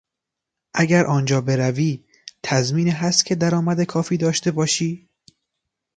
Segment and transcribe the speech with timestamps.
[0.73, 2.03] اگر آنجا بروی،
[2.43, 5.09] تضمینی هست که درآمد کافی داشته باشی؟